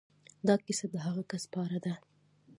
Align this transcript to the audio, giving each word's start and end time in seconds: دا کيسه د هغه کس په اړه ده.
دا 0.47 0.55
کيسه 0.65 0.85
د 0.89 0.95
هغه 1.05 1.23
کس 1.31 1.43
په 1.53 1.57
اړه 1.65 1.79
ده. 1.85 1.93